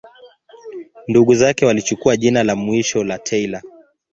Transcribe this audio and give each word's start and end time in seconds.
Ndugu 1.07 1.35
zake 1.35 1.65
walichukua 1.65 2.17
jina 2.17 2.43
la 2.43 2.55
mwisho 2.55 3.03
la 3.03 3.19
Taylor. 3.19 3.61